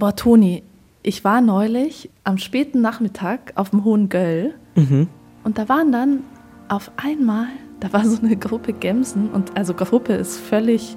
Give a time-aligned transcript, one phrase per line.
[0.00, 0.62] Boah, Toni,
[1.02, 5.08] ich war neulich am späten Nachmittag auf dem Hohen Göll Mhm.
[5.44, 6.20] und da waren dann
[6.68, 7.48] auf einmal,
[7.80, 10.96] da war so eine Gruppe Gemsen und also Gruppe ist völlig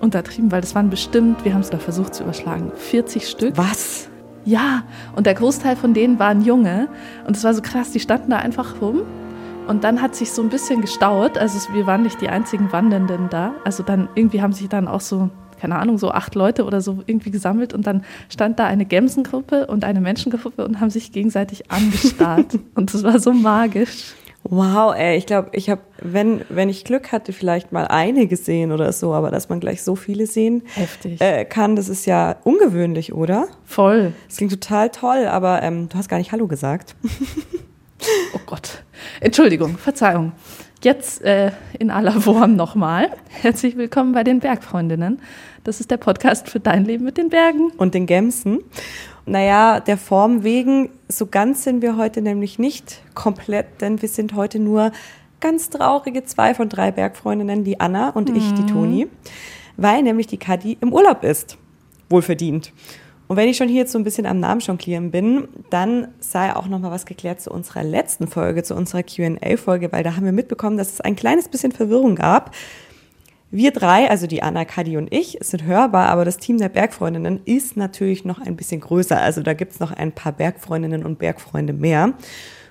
[0.00, 3.56] untertrieben, weil das waren bestimmt, wir haben es da versucht zu überschlagen, 40 Stück.
[3.58, 4.08] Was?
[4.44, 4.84] Ja,
[5.16, 6.86] und der Großteil von denen waren Junge.
[7.26, 9.02] Und es war so krass, die standen da einfach rum.
[9.66, 11.38] Und dann hat sich so ein bisschen gestaut.
[11.38, 13.54] Also wir waren nicht die einzigen Wandernden da.
[13.64, 17.02] Also dann irgendwie haben sich dann auch so, keine Ahnung, so acht Leute oder so
[17.06, 17.72] irgendwie gesammelt.
[17.72, 22.58] Und dann stand da eine Gemsengruppe und eine Menschengruppe und haben sich gegenseitig angestarrt.
[22.74, 24.14] und das war so magisch.
[24.46, 28.72] Wow, ey, ich glaube, ich habe, wenn, wenn ich Glück hatte, vielleicht mal eine gesehen
[28.72, 31.18] oder so, aber dass man gleich so viele sehen Heftig.
[31.22, 33.48] äh, kann, das ist ja ungewöhnlich, oder?
[33.64, 34.12] Voll.
[34.28, 36.94] Das klingt total toll, aber ähm, du hast gar nicht Hallo gesagt.
[38.34, 38.82] Oh Gott.
[39.20, 40.32] Entschuldigung, Verzeihung.
[40.84, 43.10] Jetzt äh, in aller Form nochmal.
[43.30, 45.18] Herzlich willkommen bei den Bergfreundinnen.
[45.64, 47.70] Das ist der Podcast für dein Leben mit den Bergen.
[47.78, 48.58] Und den Gemsen.
[49.24, 54.34] Naja, der Form wegen, so ganz sind wir heute nämlich nicht komplett, denn wir sind
[54.34, 54.92] heute nur
[55.40, 59.08] ganz traurige zwei von drei Bergfreundinnen, die Anna und ich, die Toni,
[59.78, 61.56] weil nämlich die Kadi im Urlaub ist.
[62.10, 62.74] Wohlverdient.
[63.26, 66.54] Und wenn ich schon hier jetzt so ein bisschen am Namen jonglieren bin, dann sei
[66.54, 70.24] auch noch mal was geklärt zu unserer letzten Folge, zu unserer Q&A-Folge, weil da haben
[70.24, 72.54] wir mitbekommen, dass es ein kleines bisschen Verwirrung gab.
[73.50, 77.40] Wir drei, also die Anna, Kadi und ich, sind hörbar, aber das Team der Bergfreundinnen
[77.44, 79.20] ist natürlich noch ein bisschen größer.
[79.20, 82.14] Also da gibt's noch ein paar Bergfreundinnen und Bergfreunde mehr.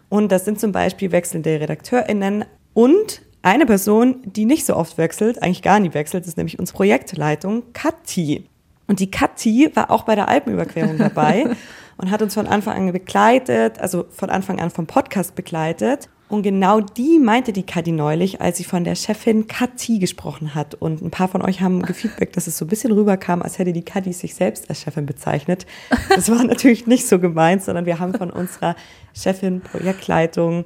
[0.09, 5.41] Und das sind zum Beispiel wechselnde RedakteurInnen und eine Person, die nicht so oft wechselt,
[5.41, 8.45] eigentlich gar nie wechselt, ist nämlich unsere Projektleitung, Kathi.
[8.87, 11.45] Und die Kathi war auch bei der Alpenüberquerung dabei
[11.97, 16.09] und hat uns von Anfang an begleitet, also von Anfang an vom Podcast begleitet.
[16.29, 20.73] Und genau die meinte die Kathi neulich, als sie von der Chefin Kathi gesprochen hat.
[20.73, 23.71] Und ein paar von euch haben gefeedback, dass es so ein bisschen rüberkam, als hätte
[23.71, 25.67] die Kathi sich selbst als Chefin bezeichnet.
[26.09, 28.75] Das war natürlich nicht so gemeint, sondern wir haben von unserer
[29.13, 30.65] Chefin, Projektleitung,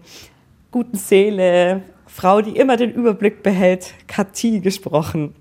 [0.72, 5.36] guten Seele, Frau, die immer den Überblick behält, Kathi gesprochen.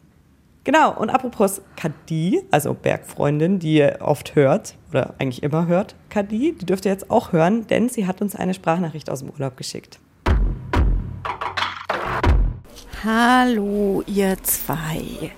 [0.67, 6.57] Genau, und apropos Kadi, also Bergfreundin, die ihr oft hört oder eigentlich immer hört, Kadi,
[6.61, 9.57] die dürft ihr jetzt auch hören, denn sie hat uns eine Sprachnachricht aus dem Urlaub
[9.57, 10.01] geschickt.
[13.05, 15.31] Hallo, ihr zwei.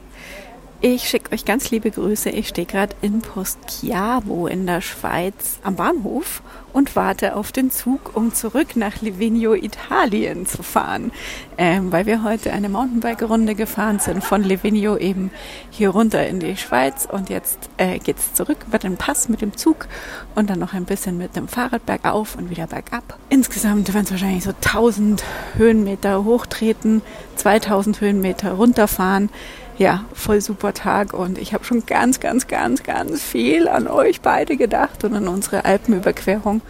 [0.81, 2.31] Ich schicke euch ganz liebe Grüße.
[2.31, 6.41] Ich stehe gerade in Postchiavo in der Schweiz am Bahnhof
[6.73, 11.11] und warte auf den Zug, um zurück nach Livigno, Italien zu fahren.
[11.57, 15.33] Ähm, weil wir heute eine Mountainbike-Runde gefahren sind von Livigno eben
[15.71, 17.09] hier runter in die Schweiz.
[17.11, 19.89] Und jetzt äh, geht's zurück über den Pass mit dem Zug
[20.37, 23.19] und dann noch ein bisschen mit dem Fahrrad bergauf und wieder bergab.
[23.31, 25.25] Insgesamt werden es wahrscheinlich so 1000
[25.57, 27.03] Höhenmeter hochtreten,
[27.35, 29.31] 2000 Höhenmeter runterfahren
[29.79, 34.21] ja, voll super Tag und ich habe schon ganz, ganz, ganz, ganz viel an euch
[34.21, 36.63] beide gedacht und an unsere Alpenüberquerung,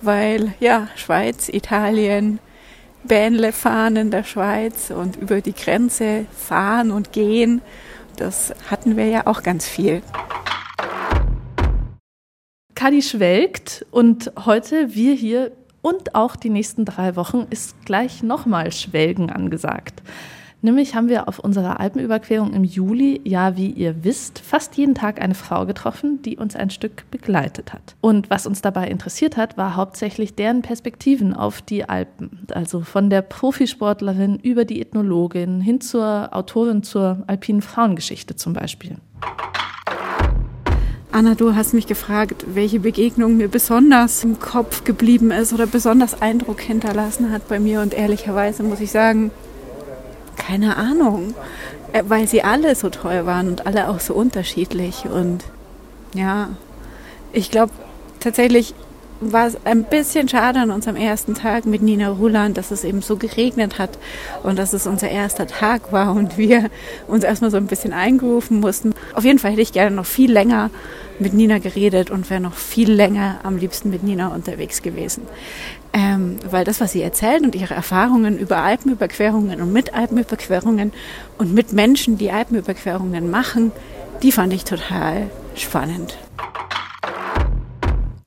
[0.00, 2.38] weil ja, Schweiz, Italien,
[3.04, 7.60] Bähnle fahren in der Schweiz und über die Grenze fahren und gehen,
[8.16, 10.02] das hatten wir ja auch ganz viel.
[12.74, 15.52] Kadi schwelgt und heute wir hier
[15.82, 20.02] und auch die nächsten drei Wochen ist gleich nochmal Schwelgen angesagt.
[20.66, 25.22] Nämlich haben wir auf unserer Alpenüberquerung im Juli, ja, wie ihr wisst, fast jeden Tag
[25.22, 27.94] eine Frau getroffen, die uns ein Stück begleitet hat.
[28.00, 32.48] Und was uns dabei interessiert hat, war hauptsächlich deren Perspektiven auf die Alpen.
[32.52, 38.96] Also von der Profisportlerin über die Ethnologin hin zur Autorin zur alpinen Frauengeschichte zum Beispiel.
[41.12, 46.20] Anna, du hast mich gefragt, welche Begegnung mir besonders im Kopf geblieben ist oder besonders
[46.20, 47.82] Eindruck hinterlassen hat bei mir.
[47.82, 49.30] Und ehrlicherweise muss ich sagen,
[50.36, 51.34] keine Ahnung,
[51.92, 55.04] Äh, weil sie alle so toll waren und alle auch so unterschiedlich.
[55.06, 55.44] Und
[56.14, 56.50] ja,
[57.32, 57.72] ich glaube
[58.20, 58.74] tatsächlich
[59.20, 63.00] war es ein bisschen schade an unserem ersten Tag mit Nina Ruland, dass es eben
[63.00, 63.98] so geregnet hat
[64.42, 66.68] und dass es unser erster Tag war und wir
[67.06, 68.92] uns erstmal so ein bisschen eingerufen mussten.
[69.14, 70.70] Auf jeden Fall hätte ich gerne noch viel länger
[71.18, 75.22] mit Nina geredet und wäre noch viel länger am liebsten mit Nina unterwegs gewesen.
[75.92, 80.92] Ähm, weil das, was sie erzählt und ihre Erfahrungen über Alpenüberquerungen und mit Alpenüberquerungen
[81.38, 83.72] und mit Menschen, die Alpenüberquerungen machen,
[84.22, 86.18] die fand ich total spannend.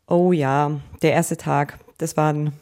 [0.08, 0.72] Oh ja,
[1.02, 2.54] der erste Tag, das war ein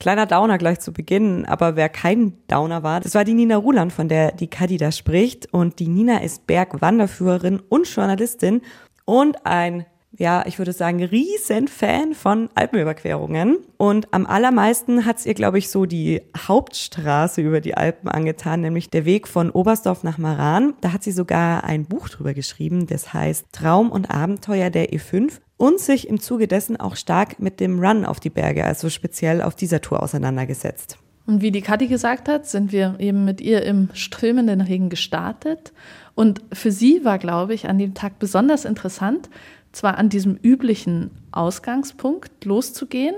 [0.00, 3.92] kleiner Downer gleich zu Beginn, aber wer kein Downer war, das war die Nina Ruland,
[3.92, 5.52] von der die Kadi da spricht.
[5.52, 8.62] Und die Nina ist Bergwanderführerin und Journalistin
[9.10, 9.86] und ein
[10.18, 13.58] ja, ich würde sagen, riesen Fan von Alpenüberquerungen.
[13.76, 18.90] Und am allermeisten hat's ihr, glaube ich, so die Hauptstraße über die Alpen angetan, nämlich
[18.90, 20.74] der Weg von Oberstdorf nach Maran.
[20.80, 25.40] Da hat sie sogar ein Buch drüber geschrieben, das heißt Traum und Abenteuer der E5.
[25.56, 29.42] und sich im Zuge dessen auch stark mit dem Run auf die Berge, also speziell
[29.42, 30.98] auf dieser Tour auseinandergesetzt.
[31.26, 35.72] Und wie die Kathi gesagt hat, sind wir eben mit ihr im strömenden Regen gestartet.
[36.14, 39.30] Und für sie war, glaube ich, an dem Tag besonders interessant,
[39.72, 43.14] zwar an diesem üblichen Ausgangspunkt loszugehen,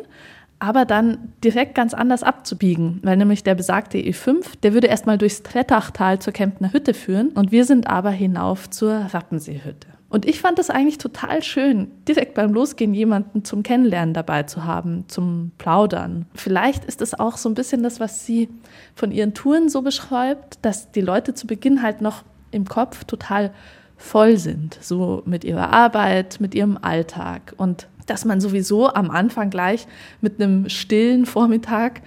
[0.59, 5.43] aber dann direkt ganz anders abzubiegen, weil nämlich der besagte E5, der würde erstmal durchs
[5.43, 9.89] Trettachtal zur Kemptner Hütte führen und wir sind aber hinauf zur Rappenseehütte.
[10.09, 14.65] Und ich fand es eigentlich total schön, direkt beim Losgehen jemanden zum Kennenlernen dabei zu
[14.65, 16.27] haben, zum Plaudern.
[16.35, 18.51] Vielleicht ist es auch so ein bisschen das, was sie
[18.95, 23.51] von ihren Touren so beschreibt, dass die Leute zu Beginn halt noch im Kopf total
[23.97, 29.51] voll sind, so mit ihrer Arbeit, mit ihrem Alltag und dass man sowieso am Anfang
[29.51, 29.87] gleich
[30.21, 32.03] mit einem stillen Vormittag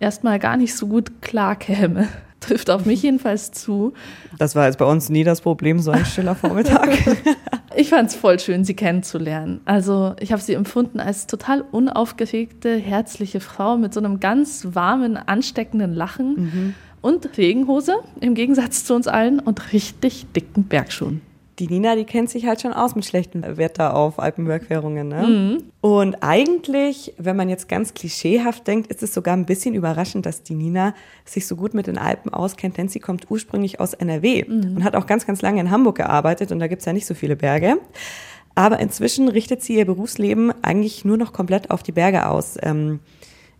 [0.00, 2.08] erstmal gar nicht so gut klarkäme.
[2.40, 3.94] Trifft auf mich jedenfalls zu.
[4.38, 6.88] Das war jetzt bei uns nie das Problem, so ein stiller Vormittag.
[7.76, 9.60] ich fand es voll schön, sie kennenzulernen.
[9.64, 15.16] Also ich habe sie empfunden als total unaufgeregte, herzliche Frau mit so einem ganz warmen,
[15.16, 16.74] ansteckenden Lachen mhm.
[17.00, 21.22] Und Regenhose im Gegensatz zu uns allen und richtig dicken Bergschuhen
[21.58, 25.08] die Nina, die kennt sich halt schon aus mit schlechtem Wetter auf Alpenüberquerungen.
[25.08, 25.22] Ne?
[25.26, 25.62] Mhm.
[25.80, 30.42] Und eigentlich, wenn man jetzt ganz klischeehaft denkt, ist es sogar ein bisschen überraschend, dass
[30.42, 34.44] die Nina sich so gut mit den Alpen auskennt, denn sie kommt ursprünglich aus NRW
[34.46, 34.76] mhm.
[34.76, 37.14] und hat auch ganz, ganz lange in Hamburg gearbeitet und da gibt's ja nicht so
[37.14, 37.78] viele Berge.
[38.54, 42.56] Aber inzwischen richtet sie ihr Berufsleben eigentlich nur noch komplett auf die Berge aus.
[42.60, 42.98] Ähm,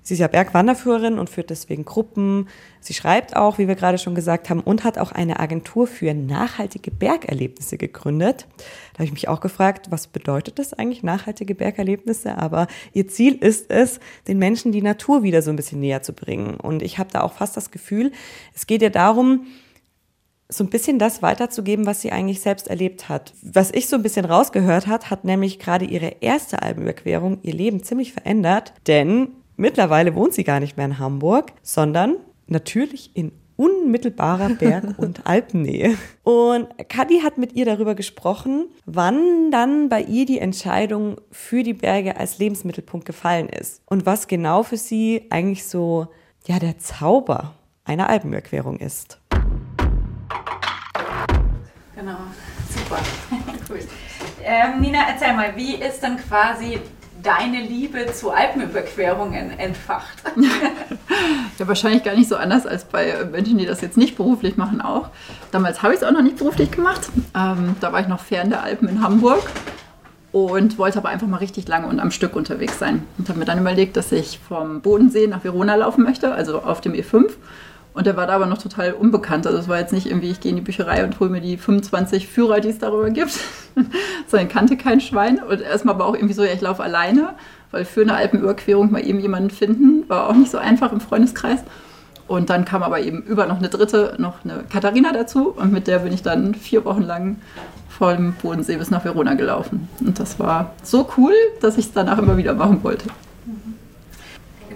[0.09, 2.49] Sie ist ja Bergwanderführerin und führt deswegen Gruppen.
[2.81, 6.15] Sie schreibt auch, wie wir gerade schon gesagt haben, und hat auch eine Agentur für
[6.15, 8.47] nachhaltige Bergerlebnisse gegründet.
[8.95, 12.39] Da habe ich mich auch gefragt, was bedeutet das eigentlich, nachhaltige Bergerlebnisse?
[12.39, 16.15] Aber ihr Ziel ist es, den Menschen die Natur wieder so ein bisschen näher zu
[16.15, 16.55] bringen.
[16.55, 18.11] Und ich habe da auch fast das Gefühl,
[18.55, 19.45] es geht ihr darum,
[20.49, 23.35] so ein bisschen das weiterzugeben, was sie eigentlich selbst erlebt hat.
[23.43, 27.83] Was ich so ein bisschen rausgehört hat, hat nämlich gerade ihre erste Albenüberquerung ihr Leben
[27.83, 32.15] ziemlich verändert, denn Mittlerweile wohnt sie gar nicht mehr in Hamburg, sondern
[32.47, 35.97] natürlich in unmittelbarer Berg- und Alpennähe.
[36.23, 41.75] Und Kadi hat mit ihr darüber gesprochen, wann dann bei ihr die Entscheidung für die
[41.75, 46.07] Berge als Lebensmittelpunkt gefallen ist und was genau für sie eigentlich so
[46.47, 49.19] ja der Zauber einer Alpenüberquerung ist.
[51.97, 52.19] Genau,
[52.71, 53.01] super.
[53.69, 53.81] cool.
[54.45, 56.79] Ähm, Nina, erzähl mal, wie ist dann quasi
[57.23, 60.23] deine Liebe zu Alpenüberquerungen entfacht?
[61.59, 64.81] ja, wahrscheinlich gar nicht so anders als bei Menschen, die das jetzt nicht beruflich machen
[64.81, 65.09] auch.
[65.51, 67.09] Damals habe ich es auch noch nicht beruflich gemacht.
[67.35, 69.43] Ähm, da war ich noch fern der Alpen in Hamburg
[70.33, 73.05] und wollte aber einfach mal richtig lange und am Stück unterwegs sein.
[73.17, 76.81] Und habe mir dann überlegt, dass ich vom Bodensee nach Verona laufen möchte, also auf
[76.81, 77.31] dem E5
[77.99, 79.45] und der war da aber noch total unbekannt.
[79.45, 81.57] Also es war jetzt nicht irgendwie, ich gehe in die Bücherei und hole mir die
[81.57, 83.33] 25 Führer, die es darüber gibt,
[84.29, 85.43] sondern kannte kein Schwein.
[85.43, 87.31] Und erstmal war auch irgendwie so, ja, ich laufe alleine,
[87.73, 91.59] weil für eine Alpenüberquerung mal eben jemanden finden, war auch nicht so einfach im Freundeskreis.
[92.29, 95.49] Und dann kam aber eben über noch eine dritte, noch eine Katharina dazu.
[95.49, 97.39] Und mit der bin ich dann vier Wochen lang
[97.89, 99.89] vom Bodensee bis nach Verona gelaufen.
[99.99, 103.09] Und das war so cool, dass ich es danach immer wieder machen wollte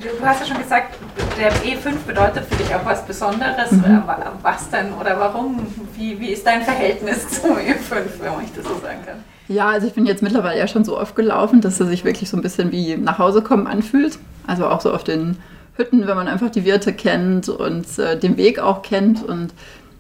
[0.03, 0.97] du hast ja schon gesagt,
[1.39, 3.71] der E5 bedeutet für dich auch was Besonderes.
[3.71, 3.85] Mhm.
[3.85, 4.01] Äh,
[4.43, 5.67] was denn oder warum?
[5.97, 9.25] Wie, wie ist dein Verhältnis zum E5, wenn ich das so sagen kann?
[9.49, 12.31] Ja, also ich bin jetzt mittlerweile ja schon so oft gelaufen, dass er sich wirklich
[12.31, 14.19] so ein bisschen wie nach Hause kommen anfühlt.
[14.47, 15.37] Also auch so auf den
[15.77, 19.23] Hütten, wenn man einfach die Wirte kennt und äh, den Weg auch kennt.
[19.23, 19.53] Und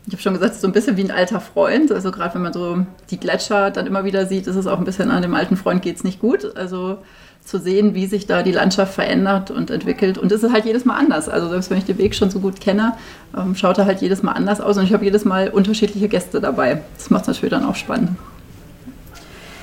[0.06, 1.92] ich habe schon gesagt, es ist so ein bisschen wie ein alter Freund.
[1.92, 4.84] Also gerade wenn man so die Gletscher dann immer wieder sieht, ist es auch ein
[4.84, 6.56] bisschen an dem alten Freund geht es nicht gut.
[6.56, 6.98] Also
[7.44, 10.16] zu sehen, wie sich da die Landschaft verändert und entwickelt.
[10.16, 11.28] Und es ist halt jedes Mal anders.
[11.28, 12.94] Also selbst wenn ich den Weg schon so gut kenne,
[13.36, 16.40] ähm, schaut er halt jedes Mal anders aus und ich habe jedes Mal unterschiedliche Gäste
[16.40, 16.82] dabei.
[16.96, 18.10] Das macht es natürlich dann auch spannend.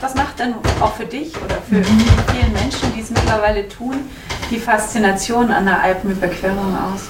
[0.01, 3.95] Was macht denn auch für dich oder für die vielen Menschen, die es mittlerweile tun,
[4.49, 7.09] die Faszination an der Alpenüberquerung aus?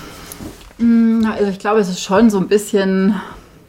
[0.77, 3.15] Mm, also ich glaube, es ist schon so ein bisschen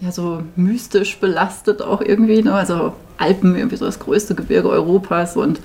[0.00, 2.42] ja, so mystisch belastet auch irgendwie.
[2.42, 2.54] Ne?
[2.54, 5.60] Also Alpen, irgendwie so das größte Gebirge Europas und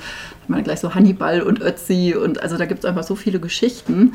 [0.48, 4.14] meine gleich so Hannibal und Ötzi und also da gibt es einfach so viele Geschichten.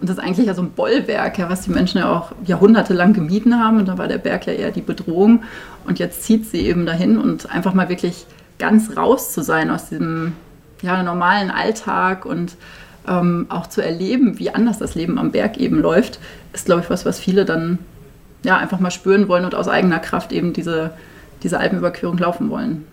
[0.00, 3.12] Und das ist eigentlich ja so ein Bollwerk, ja, was die Menschen ja auch jahrhundertelang
[3.12, 3.78] gemieden haben.
[3.78, 5.44] Und da war der Berg ja eher die Bedrohung.
[5.86, 8.26] Und jetzt zieht sie eben dahin und einfach mal wirklich
[8.58, 10.32] ganz raus zu sein aus diesem
[10.82, 12.56] ja, normalen Alltag und
[13.08, 16.18] ähm, auch zu erleben, wie anders das Leben am Berg eben läuft,
[16.52, 17.78] ist, glaube ich, was, was viele dann
[18.44, 20.90] ja, einfach mal spüren wollen und aus eigener Kraft eben diese,
[21.42, 22.86] diese Alpenüberquerung laufen wollen.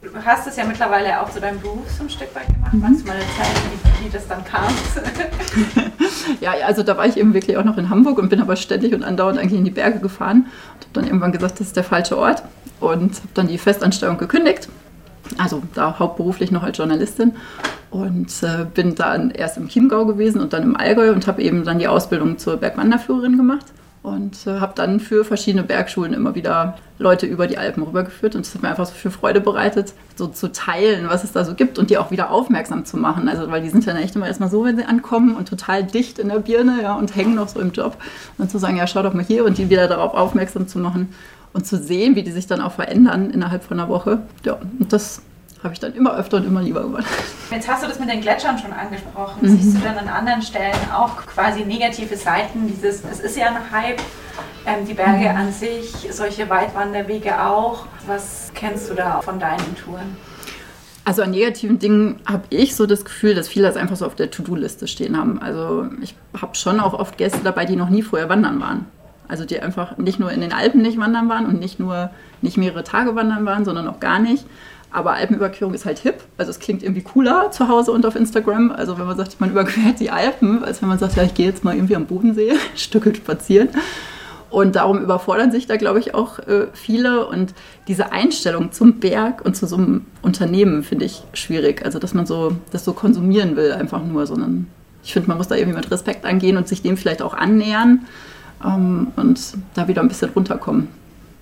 [0.00, 2.72] Du hast es ja mittlerweile auch zu deinem Beruf so ein Stück weit gemacht.
[2.72, 2.80] Mhm.
[2.80, 3.56] Magst du mal erzählen,
[4.00, 4.72] wie, wie das dann kam?
[6.40, 8.94] ja, also da war ich eben wirklich auch noch in Hamburg und bin aber ständig
[8.94, 11.84] und andauernd eigentlich in die Berge gefahren und habe dann irgendwann gesagt, das ist der
[11.84, 12.42] falsche Ort
[12.80, 14.68] und habe dann die Festanstellung gekündigt
[15.36, 17.34] Also da hauptberuflich noch als Journalistin
[17.90, 21.64] und äh, bin dann erst im Chiemgau gewesen und dann im Allgäu und habe eben
[21.64, 23.66] dann die Ausbildung zur Bergwanderführerin gemacht
[24.08, 28.44] und äh, habe dann für verschiedene Bergschulen immer wieder Leute über die Alpen rübergeführt und
[28.44, 31.54] es hat mir einfach so viel Freude bereitet, so zu teilen, was es da so
[31.54, 33.28] gibt und die auch wieder aufmerksam zu machen.
[33.28, 36.18] Also weil die sind ja echt immer erstmal so, wenn sie ankommen und total dicht
[36.18, 37.96] in der Birne ja, und hängen noch so im Job
[38.36, 41.14] und zu sagen, ja schau doch mal hier und die wieder darauf aufmerksam zu machen
[41.52, 44.22] und zu sehen, wie die sich dann auch verändern innerhalb von einer Woche.
[44.44, 45.22] Ja, und das
[45.62, 47.04] habe ich dann immer öfter und immer lieber gemacht.
[47.50, 49.40] Jetzt hast du das mit den Gletschern schon angesprochen.
[49.42, 49.58] Mhm.
[49.58, 53.70] Siehst du dann an anderen Stellen auch quasi negative Seiten dieses, es ist ja ein
[53.70, 54.00] Hype,
[54.66, 55.36] ähm, die Berge mhm.
[55.36, 57.86] an sich, solche Weitwanderwege auch.
[58.06, 60.16] Was kennst du da von deinen Touren?
[61.04, 64.14] Also an negativen Dingen habe ich so das Gefühl, dass viele das einfach so auf
[64.14, 65.40] der To-Do-Liste stehen haben.
[65.40, 68.84] Also ich habe schon auch oft Gäste dabei, die noch nie vorher wandern waren.
[69.26, 72.10] Also die einfach nicht nur in den Alpen nicht wandern waren und nicht nur
[72.42, 74.44] nicht mehrere Tage wandern waren, sondern auch gar nicht.
[74.90, 76.22] Aber Alpenüberquerung ist halt hip.
[76.38, 78.70] Also es klingt irgendwie cooler zu Hause und auf Instagram.
[78.70, 81.46] Also wenn man sagt, man überquert die Alpen, als wenn man sagt, ja, ich gehe
[81.46, 83.68] jetzt mal irgendwie am Bodensee Stücke spazieren.
[84.50, 87.26] Und darum überfordern sich da, glaube ich, auch äh, viele.
[87.26, 87.52] Und
[87.86, 91.84] diese Einstellung zum Berg und zu so einem Unternehmen finde ich schwierig.
[91.84, 94.66] Also, dass man so das so konsumieren will, einfach nur, sondern
[95.04, 98.06] ich finde, man muss da irgendwie mit Respekt angehen und sich dem vielleicht auch annähern
[98.64, 99.38] ähm, und
[99.74, 100.88] da wieder ein bisschen runterkommen.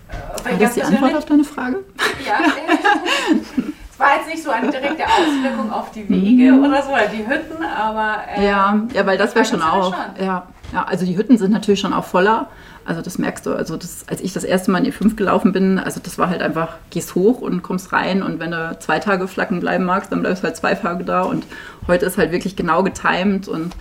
[0.08, 1.84] War das die Antwort auf deine Frage?
[2.26, 2.38] Ja.
[3.92, 6.64] es war jetzt nicht so eine direkte Auswirkung auf die Wege mhm.
[6.64, 8.18] oder so, oder die Hütten, aber.
[8.36, 9.94] Äh, ja, ja, weil das wäre schon auch.
[9.94, 10.24] Schon.
[10.24, 12.48] Ja, ja, also die Hütten sind natürlich schon auch voller.
[12.84, 15.80] Also das merkst du, also das, als ich das erste Mal in E5 gelaufen bin,
[15.80, 19.26] also das war halt einfach, gehst hoch und kommst rein und wenn du zwei Tage
[19.26, 21.46] flacken bleiben magst, dann bleibst du halt zwei Tage da und
[21.88, 23.74] heute ist halt wirklich genau getimed und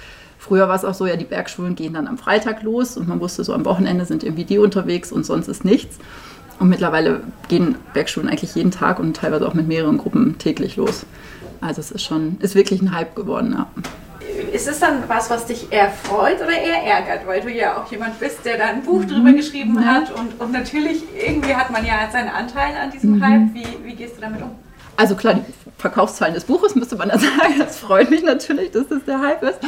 [0.45, 3.19] früher war es auch so, ja, die Bergschulen gehen dann am Freitag los und man
[3.19, 5.97] wusste so, am Wochenende sind irgendwie die unterwegs und sonst ist nichts.
[6.59, 11.05] Und mittlerweile gehen Bergschulen eigentlich jeden Tag und teilweise auch mit mehreren Gruppen täglich los.
[11.61, 13.67] Also es ist schon, ist wirklich ein Hype geworden, ja.
[14.53, 17.25] Ist es dann was, was dich eher freut oder eher ärgert?
[17.25, 19.07] Weil du ja auch jemand bist, der da ein Buch mhm.
[19.07, 19.85] drüber geschrieben ja.
[19.85, 23.23] hat und, und natürlich irgendwie hat man ja seinen Anteil an diesem mhm.
[23.23, 23.53] Hype.
[23.53, 24.51] Wie, wie gehst du damit um?
[24.97, 25.41] Also klar, die
[25.77, 27.55] Verkaufszahlen des Buches müsste man da sagen.
[27.59, 29.59] Das freut mich natürlich, dass das der Hype ist.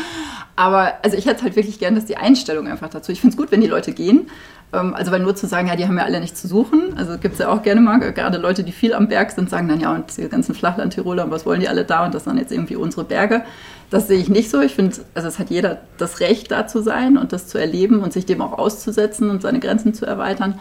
[0.56, 3.12] Aber also ich hätte halt wirklich gern, dass die Einstellung einfach dazu.
[3.12, 4.30] Ich finde es gut, wenn die Leute gehen.
[4.74, 6.98] Ähm, also weil nur zu sagen, ja, die haben ja alle nichts zu suchen.
[6.98, 9.68] Also gibt es ja auch gerne mal, gerade Leute, die viel am Berg sind, sagen
[9.68, 12.06] dann, ja, und die ganzen Flachland-Tiroler, was wollen die alle da?
[12.06, 13.44] Und das sind jetzt irgendwie unsere Berge.
[13.90, 14.60] Das sehe ich nicht so.
[14.62, 18.02] Ich finde, also es hat jeder das Recht, da zu sein und das zu erleben
[18.02, 20.60] und sich dem auch auszusetzen und seine Grenzen zu erweitern.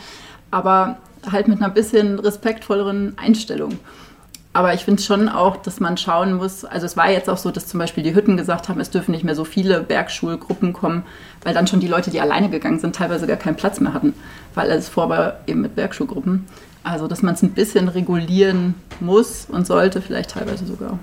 [0.51, 0.99] Aber
[1.31, 3.79] halt mit einer bisschen respektvolleren Einstellung.
[4.57, 7.51] Aber ich finde schon auch, dass man schauen muss, also es war jetzt auch so,
[7.51, 11.05] dass zum Beispiel die Hütten gesagt haben, es dürfen nicht mehr so viele Bergschulgruppen kommen,
[11.43, 14.15] weil dann schon die Leute, die alleine gegangen sind, teilweise gar keinen Platz mehr hatten,
[14.55, 16.47] weil alles vor war eben mit Bergschulgruppen.
[16.83, 20.99] Also dass man es ein bisschen regulieren muss und sollte, vielleicht teilweise sogar.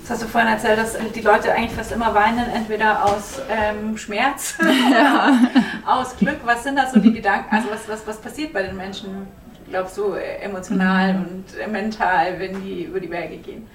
[0.00, 3.96] Das hast du vorhin erzählt, dass die Leute eigentlich fast immer weinen, entweder aus ähm,
[3.96, 4.54] Schmerz,
[4.90, 5.38] ja.
[5.86, 6.40] aus Glück.
[6.44, 7.54] Was sind da so die Gedanken?
[7.54, 9.28] Also was, was, was passiert bei den Menschen?
[9.72, 11.20] Glaubst du, emotional mhm.
[11.20, 13.66] und äh, mental, wenn die über die Berge gehen?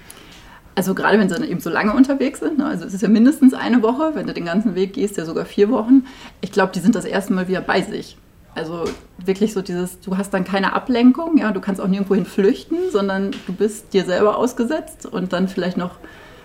[0.75, 2.67] Also gerade wenn sie dann eben so lange unterwegs sind, ne?
[2.67, 5.45] also es ist ja mindestens eine Woche, wenn du den ganzen Weg gehst, ja sogar
[5.45, 6.05] vier Wochen.
[6.39, 8.15] Ich glaube, die sind das erste Mal wieder bei sich.
[8.53, 8.85] Also
[9.17, 12.77] wirklich so dieses, du hast dann keine Ablenkung, ja, du kannst auch nirgendwo hin flüchten,
[12.91, 15.95] sondern du bist dir selber ausgesetzt und dann vielleicht noch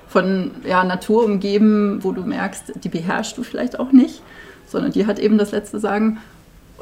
[0.09, 4.23] von ja, Natur umgeben, wo du merkst, die beherrschst du vielleicht auch nicht,
[4.67, 6.21] sondern die hat eben das letzte Sagen.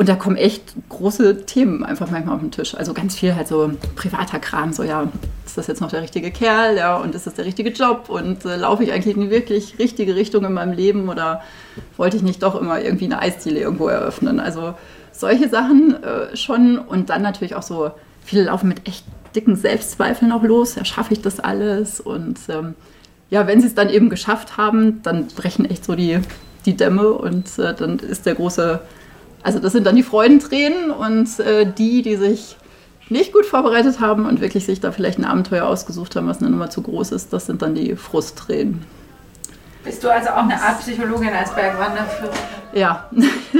[0.00, 2.74] Und da kommen echt große Themen einfach manchmal auf den Tisch.
[2.74, 5.06] Also ganz viel halt so privater Kram, so ja,
[5.44, 8.46] ist das jetzt noch der richtige Kerl, ja, und ist das der richtige Job und
[8.46, 11.42] äh, laufe ich eigentlich in die wirklich richtige Richtung in meinem Leben oder
[11.98, 14.40] wollte ich nicht doch immer irgendwie eine Eisdiele irgendwo eröffnen?
[14.40, 14.72] Also
[15.12, 17.90] solche Sachen äh, schon und dann natürlich auch so,
[18.24, 19.04] viele laufen mit echt
[19.36, 22.00] dicken Selbstzweifeln auch los, ja, schaffe ich das alles?
[22.00, 22.72] Und ähm,
[23.28, 26.20] ja, wenn sie es dann eben geschafft haben, dann brechen echt so die,
[26.64, 28.80] die Dämme und äh, dann ist der große
[29.42, 32.56] also das sind dann die Freudentränen und äh, die, die sich
[33.08, 36.50] nicht gut vorbereitet haben und wirklich sich da vielleicht ein Abenteuer ausgesucht haben, was eine
[36.50, 38.84] Nummer zu groß ist, das sind dann die Frusttränen.
[39.82, 42.38] Bist du also auch eine Art Psychologin als Bergwanderführerin?
[42.74, 43.08] Ja,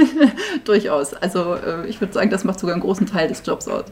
[0.65, 1.13] durchaus.
[1.15, 3.85] Also äh, ich würde sagen, das macht sogar einen großen Teil des Jobs aus.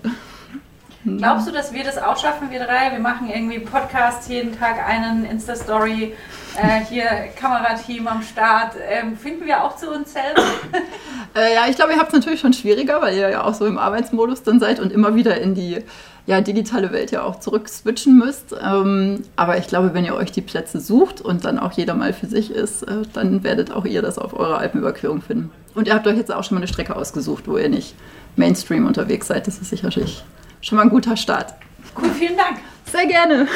[1.06, 2.91] Glaubst du, dass wir das auch schaffen, wir drei?
[2.91, 6.13] Wir machen irgendwie Podcasts, jeden Tag einen Insta-Story,
[6.58, 7.06] äh, hier
[7.39, 8.75] Kamerateam am Start.
[8.89, 10.41] Ähm, finden wir auch zu uns selber?
[11.36, 13.65] äh, ja, ich glaube, ihr habt es natürlich schon schwieriger, weil ihr ja auch so
[13.65, 15.77] im Arbeitsmodus dann seid und immer wieder in die
[16.25, 18.53] ja, digitale Welt ja auch zurück switchen müsst.
[18.62, 22.12] Ähm, aber ich glaube, wenn ihr euch die Plätze sucht und dann auch jeder mal
[22.12, 25.50] für sich ist, äh, dann werdet auch ihr das auf eurer Alpenüberquerung finden.
[25.75, 27.96] Und ihr habt euch jetzt auch schon mal eine Strecke ausgesucht, wo ihr nicht
[28.36, 29.48] Mainstream unterwegs seid.
[29.48, 30.25] Das ist sicherlich
[30.62, 31.54] schon mal ein guter Start.
[31.98, 32.58] Cool, vielen Dank.
[32.92, 33.48] Sehr gerne.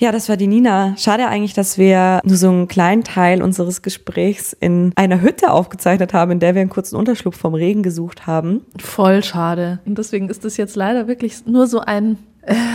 [0.00, 0.94] Ja, das war die Nina.
[0.96, 6.14] Schade eigentlich, dass wir nur so einen kleinen Teil unseres Gesprächs in einer Hütte aufgezeichnet
[6.14, 8.64] haben, in der wir einen kurzen Unterschlupf vom Regen gesucht haben.
[8.78, 9.80] Voll schade.
[9.86, 12.16] Und deswegen ist das jetzt leider wirklich nur so ein,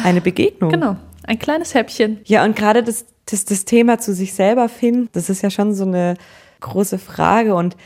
[0.04, 0.70] Eine Begegnung.
[0.70, 2.20] genau, ein kleines Häppchen.
[2.26, 5.74] Ja, und gerade das, das, das Thema zu sich selber finden, das ist ja schon
[5.74, 6.16] so eine
[6.60, 7.56] große Frage.
[7.56, 7.78] Und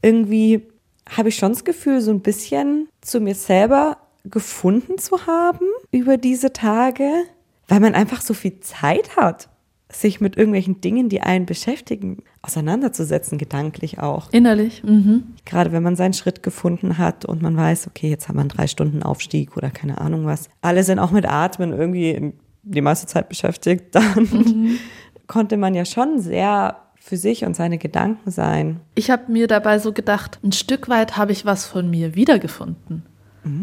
[0.00, 0.62] irgendwie
[1.08, 6.16] habe ich schon das Gefühl, so ein bisschen zu mir selber gefunden zu haben über
[6.16, 7.08] diese Tage,
[7.68, 9.48] weil man einfach so viel Zeit hat,
[9.88, 14.32] sich mit irgendwelchen Dingen, die einen beschäftigen, auseinanderzusetzen, gedanklich auch.
[14.32, 14.82] Innerlich.
[14.82, 15.34] Mhm.
[15.44, 18.48] Gerade wenn man seinen Schritt gefunden hat und man weiß, okay, jetzt haben wir einen
[18.48, 20.48] drei Stunden Aufstieg oder keine Ahnung was.
[20.60, 22.32] Alle sind auch mit Atmen irgendwie
[22.62, 23.86] die meiste Zeit beschäftigt.
[23.94, 24.78] Dann
[25.28, 28.80] konnte man ja schon sehr für sich und seine Gedanken sein.
[28.96, 33.04] Ich habe mir dabei so gedacht, ein Stück weit habe ich was von mir wiedergefunden.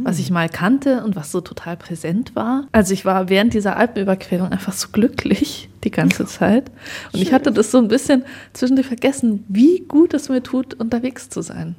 [0.05, 2.69] Was ich mal kannte und was so total präsent war.
[2.71, 6.71] Also ich war während dieser Alpenüberquerung einfach so glücklich die ganze Zeit.
[7.11, 8.23] Und ich hatte das so ein bisschen
[8.53, 11.75] zwischendurch vergessen, wie gut es mir tut, unterwegs zu sein.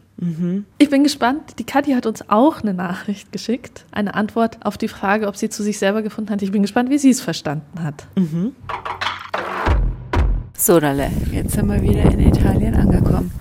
[0.76, 1.54] Ich bin gespannt.
[1.58, 5.48] Die Kathi hat uns auch eine Nachricht geschickt, eine Antwort auf die Frage, ob sie
[5.48, 6.42] zu sich selber gefunden hat.
[6.42, 8.06] Ich bin gespannt, wie sie es verstanden hat.
[10.66, 13.32] So, Dalle, jetzt sind wir wieder in Italien angekommen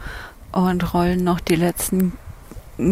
[0.52, 2.12] und rollen noch die letzten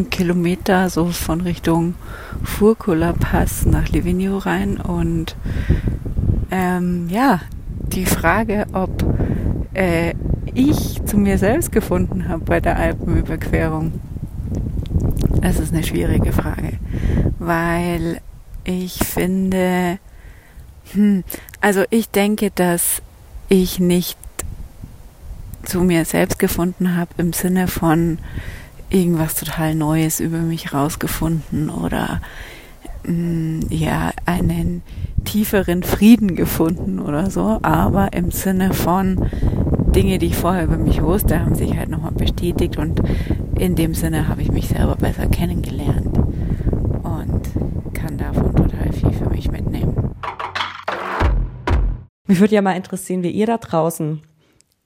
[0.10, 1.96] Kilometer so von Richtung
[2.42, 4.78] Furcola Pass nach Livigno rein.
[4.78, 5.36] Und
[6.50, 7.42] ähm, ja,
[7.90, 9.04] die Frage, ob
[9.74, 10.14] äh,
[10.54, 14.00] ich zu mir selbst gefunden habe bei der Alpenüberquerung,
[15.42, 16.80] das ist eine schwierige Frage,
[17.38, 18.22] weil
[18.64, 20.00] ich finde,
[20.94, 21.26] hm,
[21.60, 23.02] also ich denke, dass
[23.52, 24.18] ich nicht
[25.64, 28.18] zu mir selbst gefunden habe im Sinne von
[28.90, 32.22] irgendwas total Neues über mich rausgefunden oder
[33.06, 34.84] mh, ja einen
[35.26, 39.30] tieferen Frieden gefunden oder so, aber im Sinne von
[39.94, 43.02] Dinge, die ich vorher über mich wusste, haben sich halt nochmal bestätigt und
[43.60, 46.11] in dem Sinne habe ich mich selber besser kennengelernt
[52.32, 54.22] Mich würde ja mal interessieren, wie ihr da draußen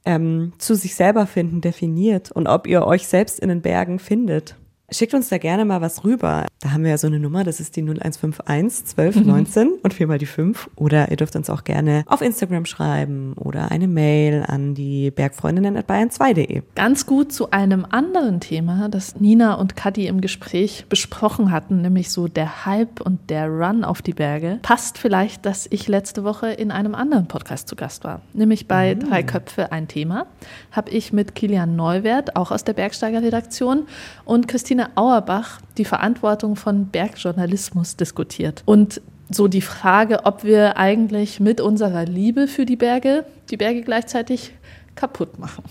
[0.03, 4.55] ähm, zu sich selber finden definiert und ob ihr euch selbst in den Bergen findet.
[4.91, 6.45] Schickt uns da gerne mal was rüber.
[6.61, 10.19] Da haben wir ja so eine Nummer, das ist die 0151 12 19 und viermal
[10.19, 10.69] die 5.
[10.75, 15.75] Oder ihr dürft uns auch gerne auf Instagram schreiben oder eine Mail an die Bergfreundinnen
[15.75, 16.61] at bayern2.de.
[16.75, 22.11] Ganz gut zu einem anderen Thema, das Nina und Kathi im Gespräch besprochen hatten, nämlich
[22.11, 26.51] so der Hype und der Run auf die Berge, passt vielleicht, dass ich letzte Woche
[26.51, 28.21] in einem anderen Podcast zu Gast war.
[28.33, 30.27] Nämlich bei Drei Köpfe ein Thema.
[30.71, 33.87] Habe ich mit Kilian Neuwert, auch aus der Bergsteiger-Redaktion,
[34.25, 38.63] und Christine Auerbach die Verantwortung von Bergjournalismus diskutiert.
[38.65, 43.81] Und so die Frage, ob wir eigentlich mit unserer Liebe für die Berge die Berge
[43.81, 44.53] gleichzeitig
[44.95, 45.63] kaputt machen.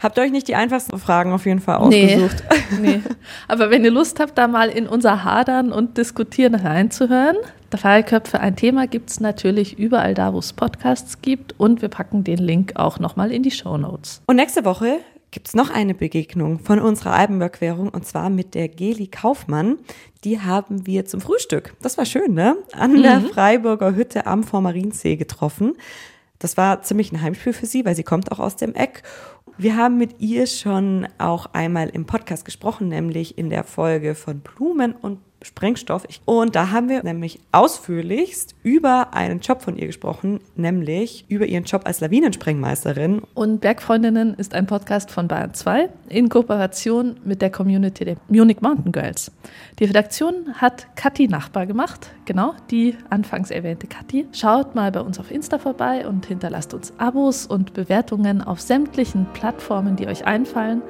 [0.00, 2.44] Habt ihr euch nicht die einfachsten Fragen auf jeden Fall ausgesucht?
[2.80, 2.88] Nee.
[2.96, 3.00] nee.
[3.48, 7.36] Aber wenn ihr Lust habt, da mal in unser Hadern und Diskutieren reinzuhören,
[7.70, 11.58] drei Köpfe ein Thema gibt es natürlich überall da, wo es Podcasts gibt.
[11.58, 14.22] Und wir packen den Link auch nochmal in die Show Notes.
[14.26, 14.98] Und nächste Woche
[15.36, 19.76] gibt es noch eine Begegnung von unserer Alpenüberquerung und zwar mit der Geli Kaufmann.
[20.24, 22.56] Die haben wir zum Frühstück, das war schön, ne?
[22.72, 25.74] An der Freiburger Hütte am Vormarinsee getroffen.
[26.38, 29.02] Das war ziemlich ein Heimspiel für sie, weil sie kommt auch aus dem Eck.
[29.58, 34.40] Wir haben mit ihr schon auch einmal im Podcast gesprochen, nämlich in der Folge von
[34.40, 36.04] Blumen und Sprengstoff.
[36.24, 41.64] Und da haben wir nämlich ausführlichst über einen Job von ihr gesprochen, nämlich über ihren
[41.64, 47.50] Job als Lawinensprengmeisterin Und Bergfreundinnen ist ein Podcast von Bayern 2 in Kooperation mit der
[47.50, 49.32] Community der Munich Mountain Girls.
[49.78, 54.26] Die Redaktion hat Kathi Nachbar gemacht, genau, die anfangs erwähnte Kathi.
[54.32, 59.26] Schaut mal bei uns auf Insta vorbei und hinterlasst uns Abos und Bewertungen auf sämtlichen
[59.32, 60.82] Plattformen, die euch einfallen.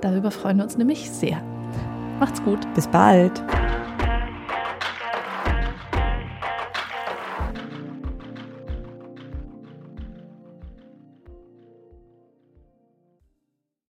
[0.00, 1.42] Darüber freuen wir uns nämlich sehr.
[2.20, 2.60] Macht's gut.
[2.74, 3.42] Bis bald.